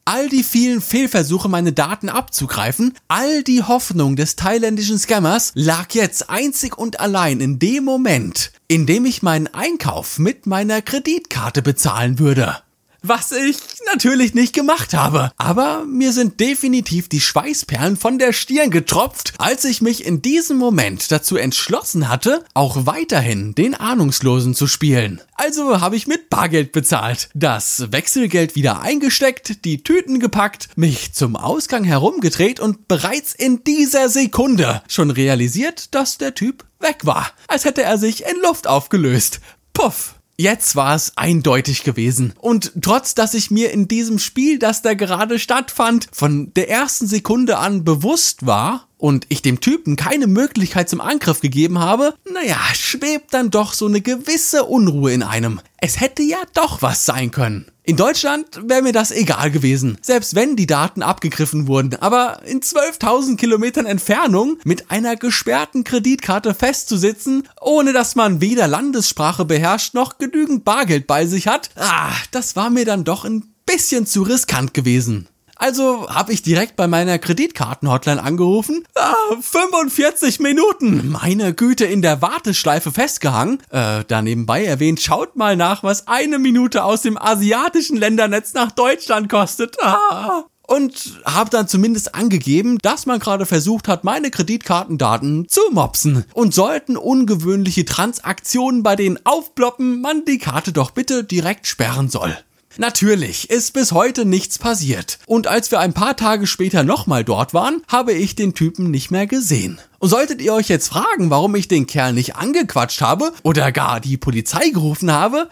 All 0.06 0.30
die 0.30 0.44
vielen 0.44 0.80
Fehlversuche, 0.80 1.50
meine 1.50 1.74
Daten 1.74 2.08
abzugreifen, 2.08 2.94
all 3.10 3.44
die 3.44 3.64
Hoffnung 3.64 4.16
des 4.16 4.38
thailändischen 4.38 4.98
Scammers 4.98 5.52
lag 5.56 5.92
jetzt 5.92 6.30
einzig 6.30 6.78
und 6.78 7.02
allein 7.02 7.42
in 7.42 7.60
dem 7.60 7.84
Moment, 7.84 8.54
in 8.70 8.86
dem 8.86 9.06
ich 9.06 9.22
meinen 9.22 9.48
Einkauf 9.48 10.18
mit 10.18 10.46
meiner 10.46 10.82
Kreditkarte 10.82 11.62
bezahlen 11.62 12.18
würde 12.18 12.56
was 13.02 13.32
ich 13.32 13.58
natürlich 13.92 14.34
nicht 14.34 14.54
gemacht 14.54 14.94
habe. 14.94 15.32
Aber 15.38 15.86
mir 15.86 16.12
sind 16.12 16.40
definitiv 16.40 17.10
die 17.10 17.22
Schweißperlen 17.22 17.98
von 17.98 18.20
der 18.20 18.34
Stirn 18.34 18.72
getropft, 18.72 19.34
als 19.38 19.66
ich 19.66 19.82
mich 19.82 20.06
in 20.06 20.22
diesem 20.22 20.58
Moment 20.58 21.12
dazu 21.12 21.38
entschlossen 21.38 22.10
hatte, 22.10 22.44
auch 22.54 22.86
weiterhin 22.86 23.56
den 23.56 23.76
Ahnungslosen 23.76 24.56
zu 24.56 24.68
spielen. 24.68 25.22
Also 25.36 25.82
habe 25.82 25.96
ich 25.96 26.08
mit 26.08 26.30
Bargeld 26.30 26.72
bezahlt, 26.72 27.30
das 27.34 27.92
Wechselgeld 27.92 28.56
wieder 28.56 28.82
eingesteckt, 28.82 29.66
die 29.66 29.84
Tüten 29.84 30.20
gepackt, 30.20 30.70
mich 30.76 31.14
zum 31.14 31.36
Ausgang 31.36 31.84
herumgedreht 31.84 32.60
und 32.60 32.88
bereits 32.88 33.34
in 33.36 33.64
dieser 33.64 34.10
Sekunde 34.10 34.82
schon 34.88 35.12
realisiert, 35.12 35.94
dass 35.94 36.18
der 36.18 36.34
Typ 36.34 36.66
weg 36.80 37.06
war, 37.06 37.32
als 37.48 37.66
hätte 37.66 37.84
er 37.84 37.98
sich 37.98 38.26
in 38.26 38.42
Luft 38.42 38.68
aufgelöst. 38.68 39.40
Puff. 39.74 40.17
Jetzt 40.40 40.76
war 40.76 40.94
es 40.94 41.14
eindeutig 41.16 41.84
gewesen. 41.84 42.34
Und 42.40 42.72
trotz 42.82 43.16
dass 43.16 43.34
ich 43.34 43.50
mir 43.50 43.72
in 43.72 43.88
diesem 43.88 44.20
Spiel, 44.20 44.60
das 44.60 44.84
da 44.84 44.94
gerade 44.94 45.40
stattfand, 45.40 46.08
von 46.12 46.54
der 46.54 46.70
ersten 46.70 47.08
Sekunde 47.08 47.58
an 47.58 47.84
bewusst 47.84 48.46
war 48.46 48.88
und 48.98 49.26
ich 49.30 49.42
dem 49.42 49.62
Typen 49.62 49.96
keine 49.96 50.28
Möglichkeit 50.28 50.90
zum 50.90 51.02
Angriff 51.02 51.42
gegeben 51.42 51.80
habe, 51.80 52.14
naja, 52.32 52.60
schwebt 52.76 53.34
dann 53.34 53.50
doch 53.50 53.74
so 53.74 53.88
eine 53.88 54.02
gewisse 54.02 54.66
Unruhe 54.66 55.12
in 55.12 55.24
einem. 55.24 55.60
Es 55.78 56.00
hätte 56.00 56.22
ja 56.22 56.38
doch 56.54 56.84
was 56.84 57.04
sein 57.06 57.32
können. 57.32 57.72
In 57.90 57.96
Deutschland 57.96 58.48
wäre 58.68 58.82
mir 58.82 58.92
das 58.92 59.12
egal 59.12 59.50
gewesen, 59.50 59.98
selbst 60.02 60.36
wenn 60.36 60.58
die 60.58 60.68
Daten 60.68 61.02
abgegriffen 61.02 61.68
wurden. 61.68 61.96
Aber 61.96 62.42
in 62.46 62.60
12.000 62.60 63.38
Kilometern 63.38 63.86
Entfernung 63.86 64.60
mit 64.66 64.92
einer 64.92 65.16
gesperrten 65.16 65.86
Kreditkarte 65.86 66.54
festzusitzen, 66.54 67.48
ohne 67.62 67.94
dass 67.94 68.16
man 68.16 68.42
weder 68.42 68.68
Landessprache 68.68 69.46
beherrscht 69.46 69.94
noch 69.94 70.18
genügend 70.18 70.66
Bargeld 70.66 71.08
bei 71.08 71.26
sich 71.28 71.48
hat, 71.48 71.70
ah, 71.78 72.12
das 72.32 72.58
war 72.58 72.70
mir 72.70 72.84
dann 72.84 73.06
doch 73.06 73.24
ein 73.24 73.46
bisschen 73.66 74.06
zu 74.06 74.24
riskant 74.24 74.74
gewesen. 74.74 75.30
Also 75.58 76.08
habe 76.10 76.34
ich 76.34 76.42
direkt 76.42 76.76
bei 76.76 76.88
meiner 76.88 77.20
Kreditkarten-Hotline 77.20 78.22
angerufen. 78.22 78.86
Ah, 78.96 79.14
45 79.42 80.40
Minuten! 80.40 81.12
Meine 81.12 81.54
Güte, 81.54 81.86
in 81.86 82.02
der 82.02 82.22
Warteschleife 82.22 82.92
festgehangen. 82.92 83.60
Äh, 83.70 84.04
da 84.08 84.22
nebenbei 84.22 84.66
erwähnt, 84.66 85.02
schaut 85.02 85.36
mal 85.36 85.56
nach, 85.56 85.84
was 85.84 86.08
eine 86.08 86.40
Minute 86.40 86.84
aus 86.84 87.02
dem 87.02 87.18
asiatischen 87.18 87.98
Ländernetz 87.98 88.54
nach 88.54 88.72
Deutschland 88.72 89.30
kostet. 89.30 89.78
Ah 89.82 90.46
und 90.68 91.22
habe 91.26 91.50
dann 91.50 91.68
zumindest 91.68 92.14
angegeben, 92.14 92.78
dass 92.82 93.06
man 93.06 93.20
gerade 93.20 93.46
versucht 93.46 93.88
hat, 93.88 94.04
meine 94.04 94.30
Kreditkartendaten 94.30 95.48
zu 95.48 95.62
mopsen. 95.72 96.26
Und 96.34 96.54
sollten 96.54 96.98
ungewöhnliche 96.98 97.86
Transaktionen 97.86 98.84
bei 98.84 98.96
denen 98.96 99.18
aufploppen, 99.24 100.02
man 100.02 100.26
die 100.26 100.38
Karte 100.38 100.74
doch 100.74 100.92
bitte 100.92 101.24
direkt 101.24 101.68
sperren 101.68 102.10
soll. 102.10 102.38
Natürlich 102.78 103.50
ist 103.50 103.74
bis 103.74 103.92
heute 103.92 104.26
nichts 104.26 104.60
passiert. 104.60 105.20
Und 105.26 105.48
als 105.48 105.72
wir 105.72 105.80
ein 105.80 105.94
paar 105.94 106.16
Tage 106.16 106.46
später 106.46 106.84
nochmal 106.84 107.24
dort 107.24 107.54
waren, 107.54 107.82
habe 107.88 108.14
ich 108.14 108.36
den 108.36 108.54
Typen 108.54 108.92
nicht 108.92 109.10
mehr 109.10 109.26
gesehen. 109.26 109.80
Und 110.00 110.10
solltet 110.10 110.42
ihr 110.42 110.54
euch 110.54 110.70
jetzt 110.70 110.90
fragen, 110.90 111.30
warum 111.30 111.56
ich 111.56 111.68
den 111.68 111.88
Kerl 111.88 112.14
nicht 112.14 112.36
angequatscht 112.36 113.02
habe 113.02 113.34
oder 113.44 113.72
gar 113.72 114.00
die 114.00 114.18
Polizei 114.18 114.70
gerufen 114.70 115.12
habe, 115.12 115.50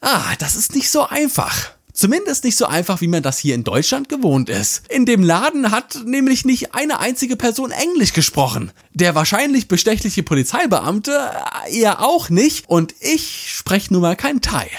ah, 0.00 0.34
das 0.38 0.56
ist 0.56 0.74
nicht 0.74 0.90
so 0.90 1.06
einfach. 1.06 1.70
Zumindest 1.92 2.44
nicht 2.44 2.56
so 2.56 2.66
einfach, 2.66 3.00
wie 3.00 3.08
man 3.08 3.24
das 3.24 3.38
hier 3.38 3.56
in 3.56 3.64
Deutschland 3.64 4.08
gewohnt 4.08 4.48
ist. 4.48 4.82
In 4.88 5.04
dem 5.04 5.24
Laden 5.24 5.72
hat 5.72 5.98
nämlich 6.04 6.44
nicht 6.44 6.72
eine 6.72 7.00
einzige 7.00 7.34
Person 7.34 7.72
Englisch 7.72 8.12
gesprochen. 8.12 8.70
Der 8.94 9.16
wahrscheinlich 9.16 9.66
bestechliche 9.66 10.22
Polizeibeamte 10.22 11.30
eher 11.68 12.00
auch 12.00 12.30
nicht 12.30 12.68
und 12.68 12.94
ich 13.00 13.52
spreche 13.52 13.92
nun 13.92 14.02
mal 14.02 14.14
kein 14.14 14.40
Thai. 14.40 14.70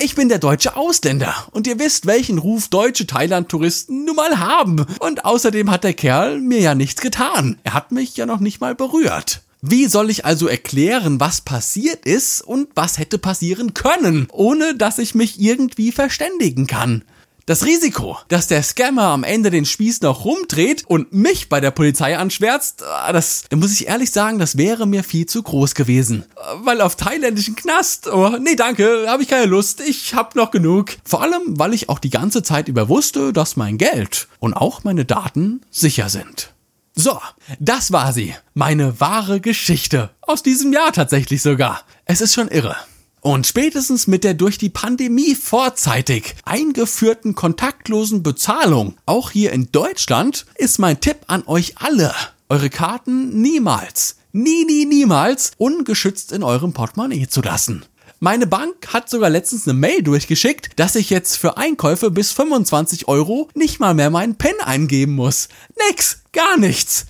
Ich 0.00 0.14
bin 0.14 0.28
der 0.28 0.38
deutsche 0.38 0.76
Ausländer 0.76 1.34
und 1.50 1.66
ihr 1.66 1.80
wisst, 1.80 2.06
welchen 2.06 2.38
Ruf 2.38 2.68
deutsche 2.68 3.04
Thailand-Touristen 3.04 4.04
nun 4.04 4.14
mal 4.14 4.38
haben. 4.38 4.86
Und 5.00 5.24
außerdem 5.24 5.72
hat 5.72 5.82
der 5.82 5.92
Kerl 5.92 6.38
mir 6.38 6.60
ja 6.60 6.76
nichts 6.76 7.00
getan. 7.00 7.58
Er 7.64 7.74
hat 7.74 7.90
mich 7.90 8.16
ja 8.16 8.24
noch 8.24 8.38
nicht 8.38 8.60
mal 8.60 8.76
berührt. 8.76 9.42
Wie 9.60 9.86
soll 9.86 10.08
ich 10.10 10.24
also 10.24 10.46
erklären, 10.46 11.18
was 11.18 11.40
passiert 11.40 12.06
ist 12.06 12.42
und 12.42 12.68
was 12.76 12.98
hätte 12.98 13.18
passieren 13.18 13.74
können, 13.74 14.28
ohne 14.30 14.76
dass 14.76 14.98
ich 14.98 15.16
mich 15.16 15.40
irgendwie 15.40 15.90
verständigen 15.90 16.68
kann? 16.68 17.02
Das 17.48 17.64
Risiko, 17.64 18.18
dass 18.28 18.46
der 18.46 18.62
Scammer 18.62 19.04
am 19.04 19.24
Ende 19.24 19.48
den 19.48 19.64
Spieß 19.64 20.02
noch 20.02 20.26
rumdreht 20.26 20.84
und 20.86 21.14
mich 21.14 21.48
bei 21.48 21.60
der 21.60 21.70
Polizei 21.70 22.18
anschwärzt, 22.18 22.82
ah, 22.82 23.10
das, 23.10 23.44
da 23.48 23.56
muss 23.56 23.72
ich 23.72 23.88
ehrlich 23.88 24.10
sagen, 24.10 24.38
das 24.38 24.58
wäre 24.58 24.86
mir 24.86 25.02
viel 25.02 25.24
zu 25.24 25.42
groß 25.42 25.74
gewesen. 25.74 26.26
Weil 26.62 26.82
auf 26.82 26.96
thailändischen 26.96 27.56
Knast, 27.56 28.06
oh, 28.06 28.36
nee, 28.38 28.54
danke, 28.54 29.06
habe 29.08 29.22
ich 29.22 29.30
keine 29.30 29.46
Lust, 29.46 29.80
ich 29.80 30.12
hab 30.12 30.34
noch 30.34 30.50
genug. 30.50 30.98
Vor 31.04 31.22
allem, 31.22 31.58
weil 31.58 31.72
ich 31.72 31.88
auch 31.88 32.00
die 32.00 32.10
ganze 32.10 32.42
Zeit 32.42 32.68
über 32.68 32.90
wusste, 32.90 33.32
dass 33.32 33.56
mein 33.56 33.78
Geld 33.78 34.28
und 34.40 34.52
auch 34.52 34.84
meine 34.84 35.06
Daten 35.06 35.62
sicher 35.70 36.10
sind. 36.10 36.52
So, 36.94 37.18
das 37.58 37.92
war 37.92 38.12
sie. 38.12 38.34
Meine 38.52 39.00
wahre 39.00 39.40
Geschichte. 39.40 40.10
Aus 40.20 40.42
diesem 40.42 40.70
Jahr 40.74 40.92
tatsächlich 40.92 41.40
sogar. 41.40 41.80
Es 42.04 42.20
ist 42.20 42.34
schon 42.34 42.48
irre. 42.48 42.76
Und 43.20 43.46
spätestens 43.46 44.06
mit 44.06 44.24
der 44.24 44.34
durch 44.34 44.58
die 44.58 44.68
Pandemie 44.68 45.34
vorzeitig 45.34 46.36
eingeführten 46.44 47.34
kontaktlosen 47.34 48.22
Bezahlung, 48.22 48.96
auch 49.06 49.30
hier 49.30 49.52
in 49.52 49.72
Deutschland, 49.72 50.46
ist 50.54 50.78
mein 50.78 51.00
Tipp 51.00 51.18
an 51.26 51.42
euch 51.46 51.74
alle. 51.78 52.14
Eure 52.48 52.70
Karten 52.70 53.40
niemals, 53.42 54.16
nie, 54.32 54.64
nie, 54.64 54.86
niemals 54.86 55.52
ungeschützt 55.58 56.32
in 56.32 56.42
eurem 56.42 56.72
Portemonnaie 56.72 57.26
zu 57.28 57.42
lassen. 57.42 57.84
Meine 58.20 58.46
Bank 58.48 58.92
hat 58.92 59.08
sogar 59.08 59.30
letztens 59.30 59.68
eine 59.68 59.78
Mail 59.78 60.02
durchgeschickt, 60.02 60.70
dass 60.76 60.96
ich 60.96 61.08
jetzt 61.08 61.36
für 61.36 61.56
Einkäufe 61.56 62.10
bis 62.10 62.32
25 62.32 63.06
Euro 63.06 63.48
nicht 63.54 63.78
mal 63.78 63.94
mehr 63.94 64.10
meinen 64.10 64.36
PIN 64.36 64.60
eingeben 64.60 65.14
muss. 65.14 65.48
Nix, 65.88 66.22
gar 66.32 66.56
nichts. 66.56 67.06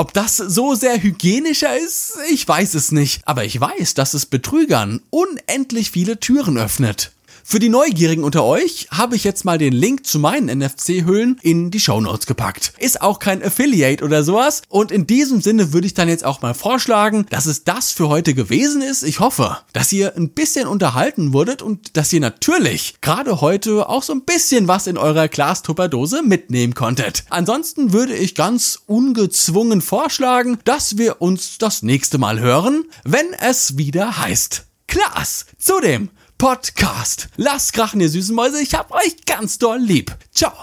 Ob 0.00 0.14
das 0.14 0.38
so 0.38 0.74
sehr 0.74 1.02
hygienischer 1.02 1.76
ist, 1.76 2.14
ich 2.30 2.48
weiß 2.48 2.72
es 2.72 2.90
nicht, 2.90 3.20
aber 3.26 3.44
ich 3.44 3.60
weiß, 3.60 3.92
dass 3.92 4.14
es 4.14 4.24
Betrügern 4.24 5.02
unendlich 5.10 5.90
viele 5.90 6.18
Türen 6.18 6.56
öffnet. 6.56 7.12
Für 7.50 7.58
die 7.58 7.68
Neugierigen 7.68 8.22
unter 8.22 8.44
euch 8.44 8.86
habe 8.92 9.16
ich 9.16 9.24
jetzt 9.24 9.44
mal 9.44 9.58
den 9.58 9.72
Link 9.72 10.06
zu 10.06 10.20
meinen 10.20 10.56
NFC-Hüllen 10.56 11.36
in 11.42 11.72
die 11.72 11.80
Show 11.80 12.00
Notes 12.00 12.26
gepackt. 12.26 12.74
Ist 12.78 13.02
auch 13.02 13.18
kein 13.18 13.42
Affiliate 13.42 14.04
oder 14.04 14.22
sowas. 14.22 14.62
Und 14.68 14.92
in 14.92 15.08
diesem 15.08 15.40
Sinne 15.40 15.72
würde 15.72 15.88
ich 15.88 15.94
dann 15.94 16.08
jetzt 16.08 16.24
auch 16.24 16.42
mal 16.42 16.54
vorschlagen, 16.54 17.26
dass 17.28 17.46
es 17.46 17.64
das 17.64 17.90
für 17.90 18.08
heute 18.08 18.34
gewesen 18.34 18.82
ist. 18.82 19.02
Ich 19.02 19.18
hoffe, 19.18 19.58
dass 19.72 19.90
ihr 19.90 20.16
ein 20.16 20.28
bisschen 20.28 20.68
unterhalten 20.68 21.32
wurdet 21.32 21.60
und 21.60 21.96
dass 21.96 22.12
ihr 22.12 22.20
natürlich 22.20 23.00
gerade 23.00 23.40
heute 23.40 23.88
auch 23.88 24.04
so 24.04 24.12
ein 24.12 24.22
bisschen 24.22 24.68
was 24.68 24.86
in 24.86 24.96
eurer 24.96 25.26
Glastupperdose 25.26 26.22
mitnehmen 26.22 26.74
konntet. 26.74 27.24
Ansonsten 27.30 27.92
würde 27.92 28.14
ich 28.14 28.36
ganz 28.36 28.78
ungezwungen 28.86 29.80
vorschlagen, 29.80 30.58
dass 30.62 30.98
wir 30.98 31.20
uns 31.20 31.58
das 31.58 31.82
nächste 31.82 32.18
Mal 32.18 32.38
hören, 32.38 32.84
wenn 33.02 33.26
es 33.40 33.76
wieder 33.76 34.18
heißt. 34.18 34.66
Klaas, 34.86 35.46
zudem 35.58 36.10
Podcast. 36.40 37.28
Lasst 37.36 37.74
krachen, 37.74 38.00
ihr 38.00 38.08
süßen 38.08 38.34
Mäuse. 38.34 38.62
Ich 38.62 38.74
hab 38.74 38.92
euch 38.92 39.26
ganz 39.26 39.58
doll 39.58 39.78
lieb. 39.78 40.16
Ciao. 40.32 40.54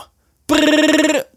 Brrr. 0.47 1.27